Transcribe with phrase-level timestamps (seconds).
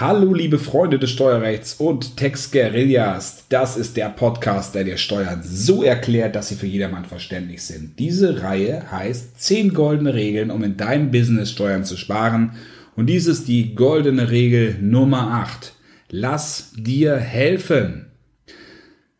[0.00, 3.44] Hallo liebe Freunde des Steuerrechts und Tex Guerillas.
[3.50, 7.98] Das ist der Podcast, der dir Steuern so erklärt, dass sie für jedermann verständlich sind.
[7.98, 12.52] Diese Reihe heißt 10 goldene Regeln, um in deinem Business Steuern zu sparen.
[12.96, 15.74] Und dies ist die goldene Regel Nummer 8.
[16.08, 18.06] Lass dir helfen.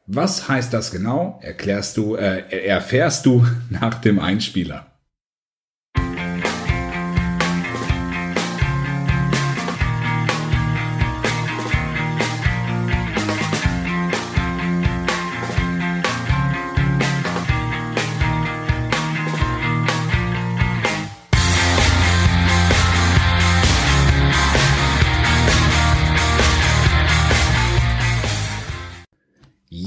[0.07, 1.41] Was heißt das genau?
[1.43, 4.90] Erklärst du, äh, erfährst du nach dem Einspieler.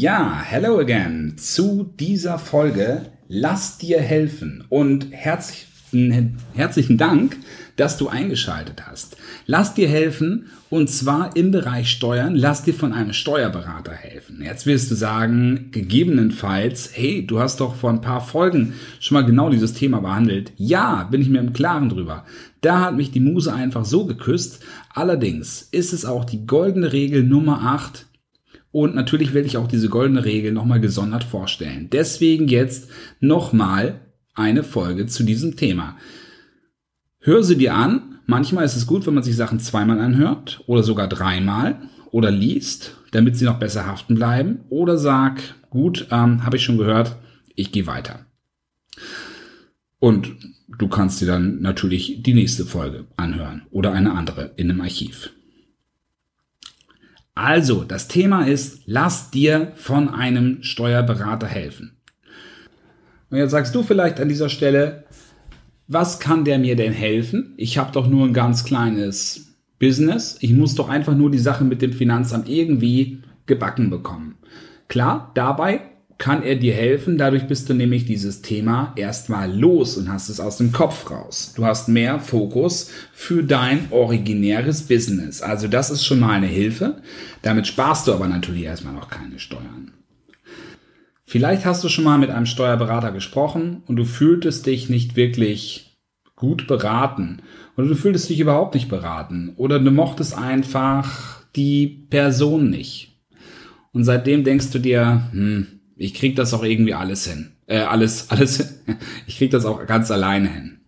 [0.03, 3.03] Ja, hello again zu dieser Folge.
[3.29, 7.37] Lass dir helfen und herzlichen, herzlichen Dank,
[7.77, 9.15] dass du eingeschaltet hast.
[9.45, 12.35] Lass dir helfen und zwar im Bereich Steuern.
[12.35, 14.41] Lass dir von einem Steuerberater helfen.
[14.43, 19.25] Jetzt wirst du sagen, gegebenenfalls, hey, du hast doch vor ein paar Folgen schon mal
[19.25, 20.51] genau dieses Thema behandelt.
[20.57, 22.25] Ja, bin ich mir im Klaren drüber.
[22.59, 24.65] Da hat mich die Muse einfach so geküsst.
[24.93, 28.05] Allerdings ist es auch die goldene Regel Nummer 8
[28.73, 31.89] und natürlich werde ich auch diese goldene Regel nochmal gesondert vorstellen.
[31.91, 34.01] Deswegen jetzt nochmal
[34.33, 35.95] eine Folge zu diesem Thema.
[37.19, 38.17] Hör sie dir an.
[38.25, 42.97] Manchmal ist es gut, wenn man sich Sachen zweimal anhört oder sogar dreimal oder liest,
[43.11, 44.61] damit sie noch besser haften bleiben.
[44.69, 47.15] Oder sag, gut, ähm, habe ich schon gehört,
[47.53, 48.25] ich gehe weiter.
[49.99, 50.31] Und
[50.79, 55.29] du kannst dir dann natürlich die nächste Folge anhören oder eine andere in einem Archiv.
[57.35, 61.97] Also, das Thema ist, lass dir von einem Steuerberater helfen.
[63.29, 65.05] Und jetzt sagst du vielleicht an dieser Stelle,
[65.87, 67.53] was kann der mir denn helfen?
[67.57, 70.37] Ich habe doch nur ein ganz kleines Business.
[70.39, 74.35] Ich muss doch einfach nur die Sache mit dem Finanzamt irgendwie gebacken bekommen.
[74.87, 75.81] Klar, dabei
[76.23, 77.17] kann er dir helfen.
[77.17, 81.51] Dadurch bist du nämlich dieses Thema erstmal los und hast es aus dem Kopf raus.
[81.53, 85.41] Du hast mehr Fokus für dein originäres Business.
[85.41, 87.01] Also das ist schon mal eine Hilfe.
[87.41, 89.91] Damit sparst du aber natürlich erstmal noch keine Steuern.
[91.25, 95.99] Vielleicht hast du schon mal mit einem Steuerberater gesprochen und du fühltest dich nicht wirklich
[96.37, 97.41] gut beraten
[97.75, 103.19] oder du fühltest dich überhaupt nicht beraten oder du mochtest einfach die Person nicht.
[103.91, 107.53] Und seitdem denkst du dir, hm, ich krieg das auch irgendwie alles hin.
[107.65, 108.81] Äh, alles, alles,
[109.25, 110.79] ich krieg das auch ganz alleine hin.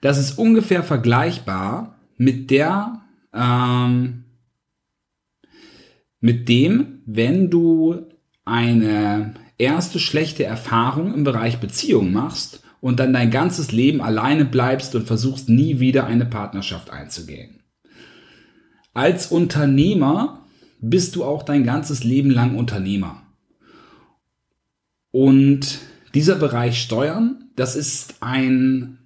[0.00, 3.02] Das ist ungefähr vergleichbar mit der,
[3.34, 4.24] ähm,
[6.20, 8.06] mit dem, wenn du
[8.44, 14.94] eine erste schlechte Erfahrung im Bereich Beziehung machst und dann dein ganzes Leben alleine bleibst
[14.94, 17.60] und versuchst nie wieder eine Partnerschaft einzugehen.
[18.94, 20.46] Als Unternehmer
[20.80, 23.23] bist du auch dein ganzes Leben lang Unternehmer.
[25.14, 25.78] Und
[26.12, 28.98] dieser Bereich Steuern, das ist ein,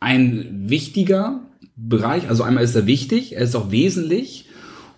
[0.00, 1.42] ein wichtiger
[1.76, 2.26] Bereich.
[2.30, 4.48] Also einmal ist er wichtig, er ist auch wesentlich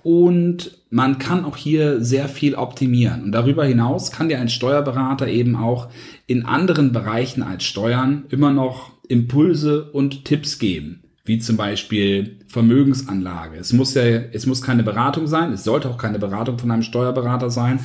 [0.05, 3.25] und man kann auch hier sehr viel optimieren.
[3.25, 5.89] Und darüber hinaus kann dir ein Steuerberater eben auch
[6.29, 13.57] in anderen Bereichen als Steuern immer noch Impulse und Tipps geben wie zum Beispiel Vermögensanlage.
[13.57, 16.83] Es muss ja, es muss keine Beratung sein, es sollte auch keine Beratung von einem
[16.83, 17.81] Steuerberater sein,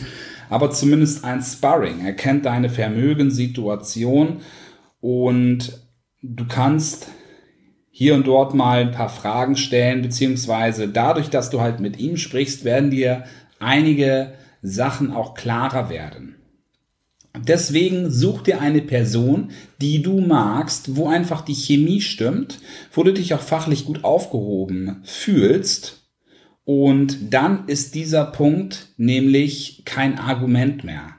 [0.50, 2.04] aber zumindest ein Sparring.
[2.04, 4.42] Er kennt deine Vermögenssituation
[5.00, 5.80] und
[6.22, 7.08] du kannst
[7.92, 12.18] hier und dort mal ein paar Fragen stellen, beziehungsweise dadurch, dass du halt mit ihm
[12.18, 13.26] sprichst, werden dir
[13.60, 16.36] einige Sachen auch klarer werden.
[17.38, 19.52] Deswegen such dir eine Person,
[19.82, 22.60] die du magst, wo einfach die Chemie stimmt,
[22.92, 25.99] wo du dich auch fachlich gut aufgehoben fühlst.
[26.72, 31.16] Und dann ist dieser Punkt nämlich kein Argument mehr.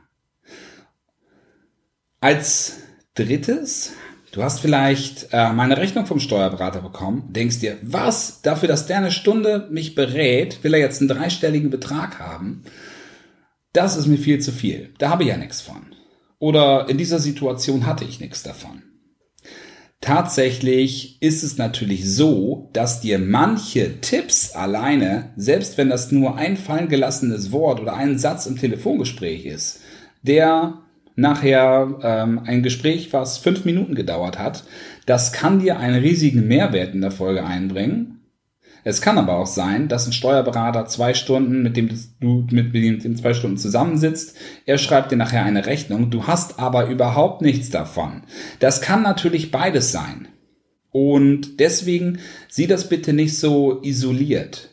[2.21, 2.83] Als
[3.17, 3.95] drittes,
[4.31, 8.99] du hast vielleicht äh, meine Rechnung vom Steuerberater bekommen, denkst dir, was, dafür, dass der
[8.99, 12.63] eine Stunde mich berät, will er jetzt einen dreistelligen Betrag haben.
[13.73, 14.95] Das ist mir viel zu viel.
[14.99, 15.85] Da habe ich ja nichts von
[16.39, 18.85] oder in dieser Situation hatte ich nichts davon.
[20.01, 26.57] Tatsächlich ist es natürlich so, dass dir manche Tipps alleine, selbst wenn das nur ein
[26.57, 29.81] fallen gelassenes Wort oder ein Satz im Telefongespräch ist,
[30.23, 30.79] der
[31.17, 34.65] nachher ähm, ein Gespräch, was fünf Minuten gedauert hat,
[35.05, 38.20] das kann dir einen riesigen Mehrwert in der Folge einbringen
[38.85, 41.91] es kann aber auch sein, dass ein Steuerberater zwei Stunden, mit dem
[42.21, 44.37] du mit, mit dem zwei Stunden zusammensitzt,
[44.67, 48.23] er schreibt dir nachher eine Rechnung, du hast aber überhaupt nichts davon.
[48.59, 50.29] Das kann natürlich beides sein.
[50.91, 52.19] Und deswegen
[52.49, 54.71] sieh das bitte nicht so isoliert.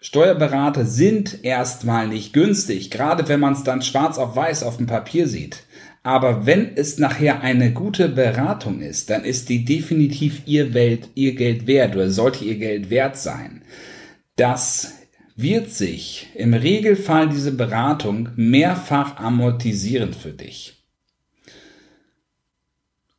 [0.00, 4.86] Steuerberater sind erstmal nicht günstig, gerade wenn man es dann schwarz auf weiß auf dem
[4.86, 5.62] Papier sieht.
[6.02, 11.34] Aber wenn es nachher eine gute Beratung ist, dann ist die definitiv ihr, Welt, ihr
[11.34, 13.62] Geld wert oder sollte ihr Geld wert sein.
[14.34, 14.94] Das
[15.36, 20.84] wird sich im Regelfall diese Beratung mehrfach amortisieren für dich.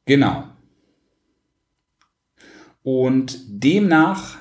[0.06, 0.50] Genau.
[2.84, 4.38] Und demnach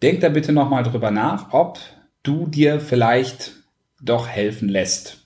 [0.00, 1.80] denk da bitte nochmal drüber nach, ob
[2.22, 3.52] du dir vielleicht
[4.00, 5.25] doch helfen lässt.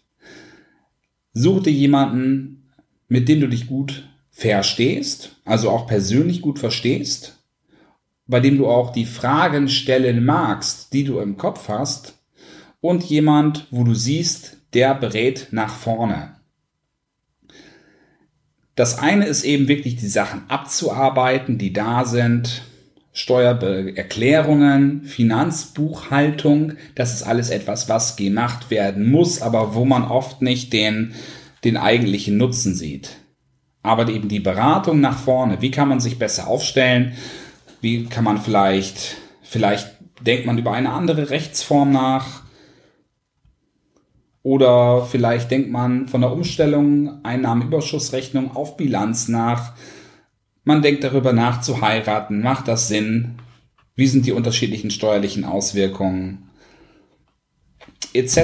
[1.32, 2.70] Such dir jemanden,
[3.08, 7.38] mit dem du dich gut verstehst, also auch persönlich gut verstehst,
[8.26, 12.18] bei dem du auch die Fragen stellen magst, die du im Kopf hast,
[12.80, 16.36] und jemand, wo du siehst, der berät nach vorne.
[18.74, 22.62] Das eine ist eben wirklich die Sachen abzuarbeiten, die da sind,
[23.12, 30.72] Steuererklärungen, Finanzbuchhaltung, das ist alles etwas, was gemacht werden muss, aber wo man oft nicht
[30.72, 31.14] den,
[31.64, 33.16] den eigentlichen Nutzen sieht.
[33.82, 37.14] Aber eben die Beratung nach vorne, wie kann man sich besser aufstellen,
[37.80, 39.88] wie kann man vielleicht, vielleicht
[40.20, 42.42] denkt man über eine andere Rechtsform nach,
[44.42, 49.74] oder vielleicht denkt man von der Umstellung Einnahmenüberschussrechnung auf Bilanz nach.
[50.70, 52.42] Man denkt darüber nach zu heiraten.
[52.42, 53.40] Macht das Sinn?
[53.96, 56.48] Wie sind die unterschiedlichen steuerlichen Auswirkungen?
[58.14, 58.38] Etc.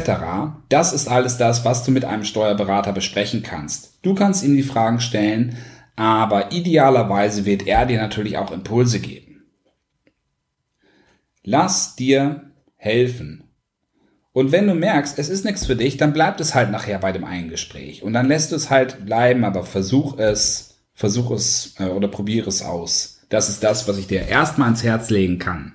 [0.69, 4.01] Das ist alles das, was du mit einem Steuerberater besprechen kannst.
[4.03, 5.57] Du kannst ihm die Fragen stellen,
[5.95, 9.45] aber idealerweise wird er dir natürlich auch Impulse geben.
[11.45, 13.45] Lass dir helfen.
[14.33, 17.13] Und wenn du merkst, es ist nichts für dich, dann bleibt es halt nachher bei
[17.13, 18.03] dem einen Gespräch.
[18.03, 22.49] Und dann lässt du es halt bleiben, aber versuch es versuch es äh, oder probiere
[22.49, 23.21] es aus.
[23.29, 25.73] Das ist das, was ich dir erstmal ans Herz legen kann.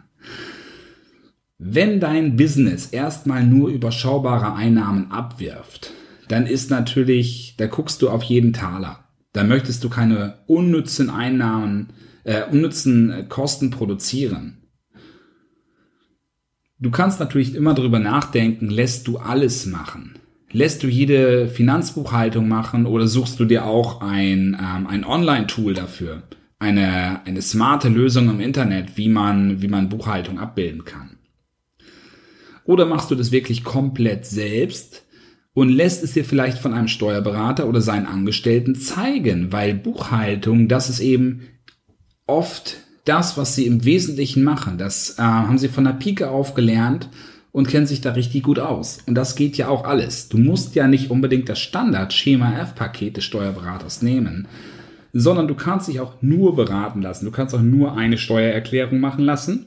[1.58, 5.94] Wenn dein Business erstmal nur überschaubare Einnahmen abwirft,
[6.28, 9.06] dann ist natürlich, da guckst du auf jeden Taler.
[9.32, 14.64] Da möchtest du keine unnützen Einnahmen, äh, unnützen Kosten produzieren.
[16.80, 20.16] Du kannst natürlich immer darüber nachdenken, lässt du alles machen?
[20.54, 26.24] Lässt du jede Finanzbuchhaltung machen oder suchst du dir auch ein, ähm, ein Online-Tool dafür?
[26.60, 31.18] Eine, eine smarte Lösung im Internet, wie man, wie man Buchhaltung abbilden kann.
[32.66, 35.04] Oder machst du das wirklich komplett selbst
[35.54, 40.90] und lässt es dir vielleicht von einem Steuerberater oder seinen Angestellten zeigen, weil Buchhaltung, das
[40.90, 41.48] ist eben
[42.28, 44.78] oft das, was sie im Wesentlichen machen.
[44.78, 47.10] Das äh, haben sie von der Pike auf gelernt
[47.52, 49.00] und kennen sich da richtig gut aus.
[49.06, 50.30] Und das geht ja auch alles.
[50.30, 54.48] Du musst ja nicht unbedingt das Standard-Schema F-Paket des Steuerberaters nehmen,
[55.14, 57.26] sondern du kannst dich auch nur beraten lassen.
[57.26, 59.66] Du kannst auch nur eine Steuererklärung machen lassen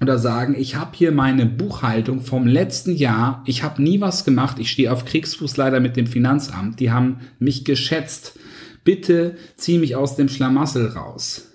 [0.00, 4.58] oder sagen, ich habe hier meine Buchhaltung vom letzten Jahr, ich habe nie was gemacht,
[4.58, 8.38] ich stehe auf Kriegsfuß leider mit dem Finanzamt, die haben mich geschätzt.
[8.82, 11.53] Bitte zieh mich aus dem Schlamassel raus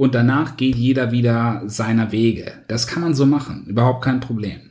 [0.00, 2.64] und danach geht jeder wieder seiner Wege.
[2.68, 4.70] Das kann man so machen, überhaupt kein Problem.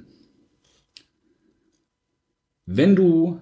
[2.65, 3.39] Wenn du,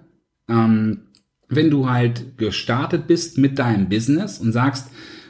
[0.49, 1.03] ähm,
[1.47, 4.87] wenn du halt gestartet bist mit deinem Business und sagst,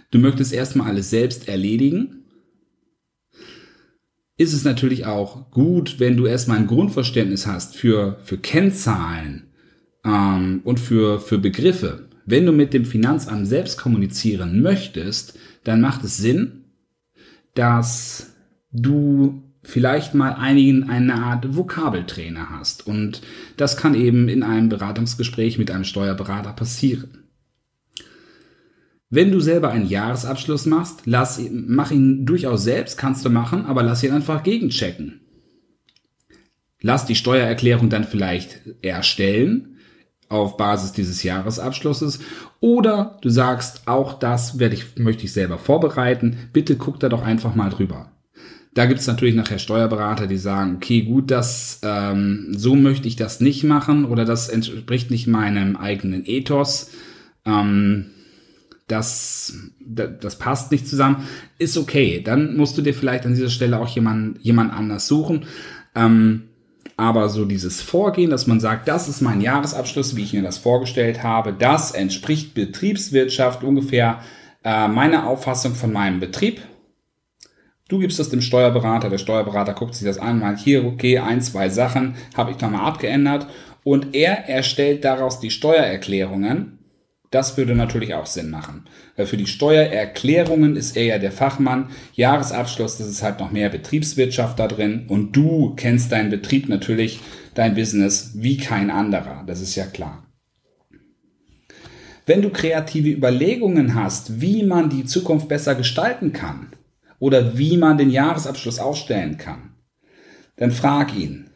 [0.09, 2.23] du möchtest erstmal alles selbst erledigen,
[4.35, 9.51] ist es natürlich auch gut, wenn du erstmal ein Grundverständnis hast für, für Kennzahlen
[10.03, 12.09] ähm, und für, für Begriffe.
[12.29, 16.65] Wenn du mit dem Finanzamt selbst kommunizieren möchtest, dann macht es Sinn,
[17.53, 18.33] dass
[18.73, 22.85] du vielleicht mal einigen eine Art Vokabeltrainer hast.
[22.85, 23.21] Und
[23.55, 27.23] das kann eben in einem Beratungsgespräch mit einem Steuerberater passieren.
[29.09, 33.83] Wenn du selber einen Jahresabschluss machst, lass, mach ihn durchaus selbst, kannst du machen, aber
[33.83, 35.21] lass ihn einfach gegenchecken.
[36.81, 39.76] Lass die Steuererklärung dann vielleicht erstellen
[40.29, 42.19] auf Basis dieses Jahresabschlusses
[42.59, 47.23] oder du sagst, auch das werde ich, möchte ich selber vorbereiten, bitte guck da doch
[47.23, 48.11] einfach mal drüber.
[48.73, 53.15] Da gibt es natürlich nachher Steuerberater, die sagen, okay, gut, das ähm, so möchte ich
[53.15, 56.91] das nicht machen oder das entspricht nicht meinem eigenen Ethos.
[57.43, 58.11] Ähm,
[58.87, 62.21] das, das passt nicht zusammen, ist okay.
[62.23, 65.45] Dann musst du dir vielleicht an dieser Stelle auch jemand, jemand anders suchen.
[65.95, 66.43] Ähm,
[66.97, 70.57] aber so dieses Vorgehen, dass man sagt, das ist mein Jahresabschluss, wie ich mir das
[70.57, 74.19] vorgestellt habe, das entspricht Betriebswirtschaft ungefähr
[74.63, 76.59] äh, meiner Auffassung von meinem Betrieb.
[77.87, 81.41] Du gibst das dem Steuerberater, der Steuerberater guckt sich das an, meint hier, okay, ein,
[81.41, 83.47] zwei Sachen habe ich nochmal abgeändert
[83.83, 86.76] und er erstellt daraus die Steuererklärungen
[87.29, 88.85] Das würde natürlich auch Sinn machen.
[89.15, 91.89] Weil für die Steuererklärungen ist er ja der Fachmann.
[92.13, 95.05] Jahresabschluss, das ist halt noch mehr Betriebswirtschaft da drin.
[95.07, 97.19] Und du kennst deinen Betrieb natürlich,
[97.53, 99.43] dein Business wie kein anderer.
[99.45, 100.23] Das ist ja klar.
[102.25, 106.67] Wenn du kreative Überlegungen hast, wie man die Zukunft besser gestalten kann
[107.19, 109.75] oder wie man den Jahresabschluss ausstellen kann,
[110.57, 111.46] dann frag ihn.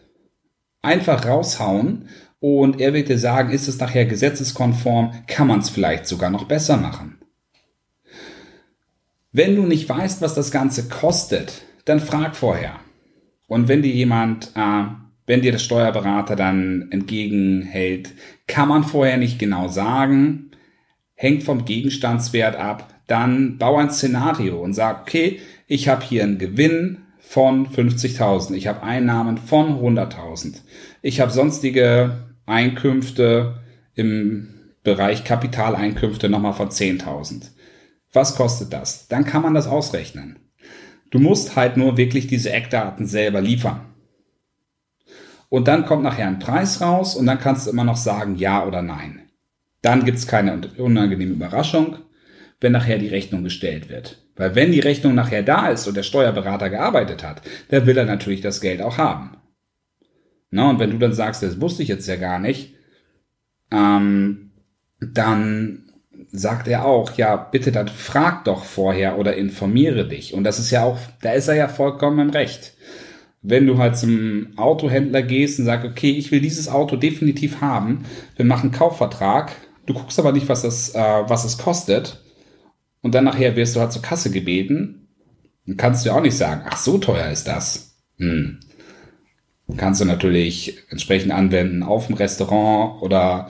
[0.81, 2.09] Einfach raushauen
[2.39, 6.45] und er wird dir sagen, ist es nachher gesetzeskonform, kann man es vielleicht sogar noch
[6.45, 7.19] besser machen.
[9.31, 12.79] Wenn du nicht weißt, was das Ganze kostet, dann frag vorher.
[13.47, 14.85] Und wenn dir jemand, äh,
[15.25, 18.13] wenn dir der Steuerberater dann entgegenhält,
[18.47, 20.51] kann man vorher nicht genau sagen,
[21.13, 26.37] hängt vom Gegenstandswert ab, dann bau ein Szenario und sag, okay, ich habe hier einen
[26.37, 27.00] Gewinn
[27.31, 30.55] von 50.000, ich habe Einnahmen von 100.000,
[31.01, 33.61] ich habe sonstige Einkünfte
[33.95, 34.49] im
[34.83, 37.51] Bereich Kapitaleinkünfte nochmal von 10.000.
[38.11, 39.07] Was kostet das?
[39.07, 40.39] Dann kann man das ausrechnen.
[41.09, 43.79] Du musst halt nur wirklich diese Eckdaten selber liefern.
[45.47, 48.65] Und dann kommt nachher ein Preis raus und dann kannst du immer noch sagen ja
[48.65, 49.29] oder nein.
[49.81, 51.95] Dann gibt's keine unangenehme Überraschung,
[52.59, 54.17] wenn nachher die Rechnung gestellt wird.
[54.41, 58.05] Weil wenn die Rechnung nachher da ist und der Steuerberater gearbeitet hat, dann will er
[58.05, 59.37] natürlich das Geld auch haben.
[60.49, 62.73] Na, und wenn du dann sagst, das wusste ich jetzt ja gar nicht,
[63.71, 64.51] ähm,
[64.99, 65.91] dann
[66.31, 70.33] sagt er auch, ja, bitte dann frag doch vorher oder informiere dich.
[70.33, 72.73] Und das ist ja auch, da ist er ja vollkommen im Recht.
[73.41, 78.05] Wenn du halt zum Autohändler gehst und sagst, okay, ich will dieses Auto definitiv haben,
[78.35, 79.51] wir machen Kaufvertrag,
[79.85, 82.21] Du guckst aber nicht, was es, äh, was es kostet.
[83.01, 85.07] Und dann nachher wirst du halt zur Kasse gebeten.
[85.65, 87.97] Dann kannst du auch nicht sagen, ach, so teuer ist das.
[88.17, 88.59] Hm.
[89.77, 93.49] Kannst du natürlich entsprechend anwenden auf dem Restaurant oder,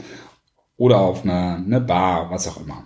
[0.77, 2.83] oder auf eine, eine Bar, was auch immer.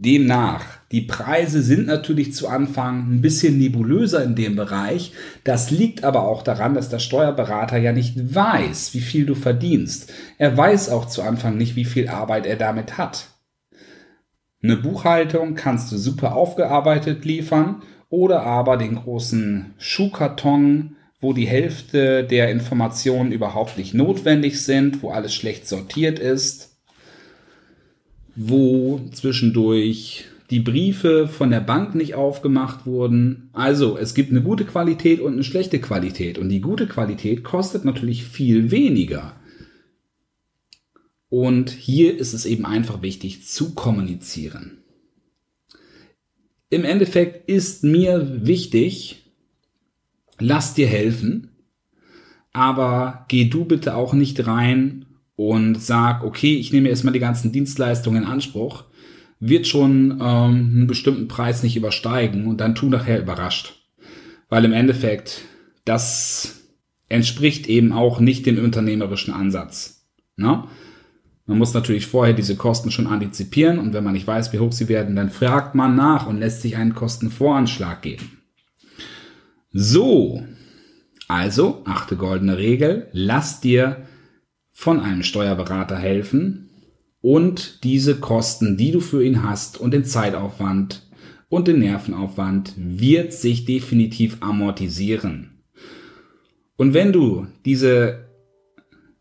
[0.00, 5.12] Demnach, die Preise sind natürlich zu Anfang ein bisschen nebulöser in dem Bereich.
[5.42, 10.12] Das liegt aber auch daran, dass der Steuerberater ja nicht weiß, wie viel du verdienst.
[10.38, 13.37] Er weiß auch zu Anfang nicht, wie viel Arbeit er damit hat.
[14.62, 22.24] Eine Buchhaltung kannst du super aufgearbeitet liefern oder aber den großen Schuhkarton, wo die Hälfte
[22.24, 26.68] der Informationen überhaupt nicht notwendig sind, wo alles schlecht sortiert ist
[28.38, 33.50] wo zwischendurch die Briefe von der Bank nicht aufgemacht wurden.
[33.52, 36.38] Also es gibt eine gute Qualität und eine schlechte Qualität.
[36.38, 39.34] Und die gute Qualität kostet natürlich viel weniger.
[41.28, 44.78] Und hier ist es eben einfach wichtig zu kommunizieren.
[46.70, 49.24] Im Endeffekt ist mir wichtig,
[50.38, 51.50] lass dir helfen,
[52.52, 55.06] aber geh du bitte auch nicht rein
[55.36, 58.84] und sag, okay, ich nehme erstmal die ganzen Dienstleistungen in Anspruch,
[59.40, 63.74] wird schon ähm, einen bestimmten Preis nicht übersteigen und dann tu nachher überrascht.
[64.48, 65.42] Weil im Endeffekt,
[65.84, 66.64] das
[67.08, 70.04] entspricht eben auch nicht dem unternehmerischen Ansatz.
[70.36, 70.64] Ne?
[71.48, 74.70] Man muss natürlich vorher diese Kosten schon antizipieren und wenn man nicht weiß, wie hoch
[74.70, 78.42] sie werden, dann fragt man nach und lässt sich einen Kostenvoranschlag geben.
[79.72, 80.42] So,
[81.26, 84.06] also, achte goldene Regel, lass dir
[84.72, 86.68] von einem Steuerberater helfen
[87.22, 91.08] und diese Kosten, die du für ihn hast und den Zeitaufwand
[91.48, 95.62] und den Nervenaufwand wird sich definitiv amortisieren.
[96.76, 98.28] Und wenn du diese,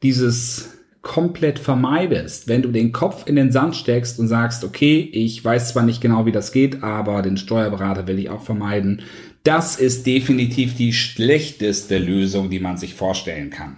[0.04, 0.77] dieses
[1.08, 5.70] komplett vermeidest, wenn du den Kopf in den Sand steckst und sagst, okay, ich weiß
[5.70, 9.02] zwar nicht genau, wie das geht, aber den Steuerberater will ich auch vermeiden,
[9.44, 13.78] das ist definitiv die schlechteste Lösung, die man sich vorstellen kann.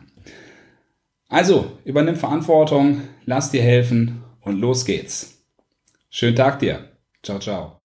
[1.29, 5.43] Also, übernimm Verantwortung, lass dir helfen und los geht's.
[6.09, 6.89] Schönen Tag dir.
[7.21, 7.79] Ciao, ciao.